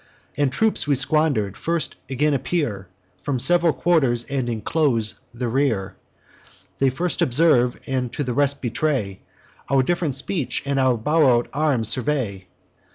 [0.35, 2.87] The troops we squander'd first again appear
[3.21, 5.95] From several quarters, and enclose the rear.
[6.79, 9.19] They first observe, and to the rest betray,
[9.69, 12.47] Our diff'rent speech; our borrow'd arms survey.